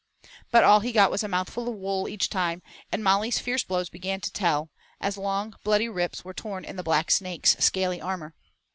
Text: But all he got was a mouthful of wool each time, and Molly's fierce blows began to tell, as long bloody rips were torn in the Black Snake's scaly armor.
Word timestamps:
But 0.49 0.63
all 0.63 0.79
he 0.79 0.91
got 0.91 1.11
was 1.11 1.21
a 1.21 1.27
mouthful 1.27 1.69
of 1.69 1.75
wool 1.75 2.07
each 2.09 2.27
time, 2.31 2.63
and 2.91 3.03
Molly's 3.03 3.37
fierce 3.37 3.63
blows 3.63 3.87
began 3.87 4.19
to 4.21 4.33
tell, 4.33 4.71
as 4.99 5.15
long 5.15 5.53
bloody 5.63 5.89
rips 5.89 6.25
were 6.25 6.33
torn 6.33 6.65
in 6.65 6.75
the 6.75 6.81
Black 6.81 7.11
Snake's 7.11 7.55
scaly 7.63 8.01
armor. 8.01 8.33